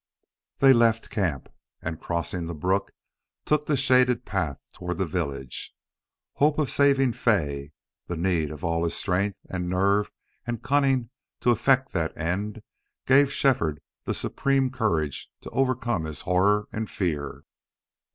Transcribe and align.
They 0.57 0.73
left 0.73 1.11
camp 1.11 1.47
and, 1.79 2.01
crossing 2.01 2.47
the 2.47 2.55
brook, 2.55 2.91
took 3.45 3.67
the 3.67 3.77
shaded 3.77 4.25
path 4.25 4.57
toward 4.73 4.97
the 4.97 5.05
village. 5.05 5.75
Hope 6.37 6.57
of 6.57 6.71
saving 6.71 7.13
Fay, 7.13 7.71
the 8.07 8.17
need 8.17 8.49
of 8.49 8.63
all 8.63 8.83
his 8.83 8.95
strength 8.95 9.37
and 9.47 9.69
nerve 9.69 10.09
and 10.47 10.63
cunning 10.63 11.11
to 11.41 11.51
effect 11.51 11.91
that 11.91 12.17
end, 12.17 12.63
gave 13.05 13.31
Shefford 13.31 13.79
the 14.05 14.15
supreme 14.15 14.71
courage 14.71 15.29
to 15.41 15.51
overcome 15.51 16.05
his 16.05 16.21
horror 16.21 16.67
and 16.71 16.89
fear. 16.89 17.43